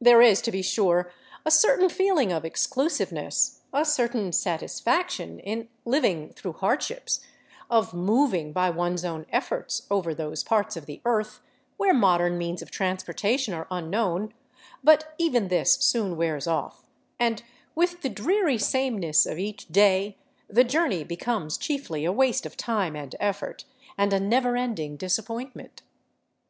There 0.00 0.22
is, 0.22 0.40
to 0.40 0.50
be 0.50 0.62
sure, 0.62 1.12
a 1.44 1.50
certain 1.50 1.90
feeling 1.90 2.32
of 2.32 2.42
exclusiveness, 2.46 3.60
a 3.70 3.84
certain 3.84 4.32
satisfaction 4.32 5.40
in 5.40 5.68
liv 5.84 6.06
ing 6.06 6.30
through 6.30 6.54
hardships, 6.54 7.20
of 7.68 7.92
moving 7.92 8.54
by 8.54 8.70
one's 8.70 9.04
own 9.04 9.26
efforts 9.30 9.86
over 9.90 10.14
those 10.14 10.42
parts 10.42 10.74
of 10.78 10.86
the 10.86 11.02
earth 11.04 11.42
where 11.76 11.92
modern 11.92 12.38
means 12.38 12.62
of 12.62 12.70
transportation 12.70 13.52
are 13.52 13.66
unknown; 13.70 14.32
but 14.82 15.12
even 15.18 15.48
this 15.48 15.74
soon 15.74 16.16
wears 16.16 16.46
off, 16.46 16.88
and 17.20 17.42
with 17.74 18.00
the 18.00 18.08
dreary 18.08 18.56
sameness 18.56 19.26
of 19.26 19.38
each 19.38 19.66
day 19.68 20.16
the 20.48 20.64
journey 20.64 21.04
becomes 21.04 21.58
chiefly 21.58 22.06
a 22.06 22.10
waste 22.10 22.46
of 22.46 22.56
time 22.56 22.96
and 22.96 23.16
effort, 23.20 23.66
and 23.98 24.14
a 24.14 24.18
never 24.18 24.56
ending 24.56 24.96
disappointment. 24.96 25.82